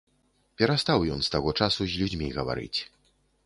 Перастаў 0.61 1.05
ён 1.15 1.21
з 1.27 1.31
таго 1.37 1.49
часу 1.61 1.81
з 1.91 2.01
людзьмі 2.03 2.33
гаварыць. 2.39 2.79